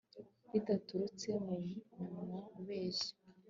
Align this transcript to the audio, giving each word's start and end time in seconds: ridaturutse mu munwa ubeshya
ridaturutse 0.51 1.29
mu 1.45 1.55
munwa 2.05 2.37
ubeshya 2.59 3.11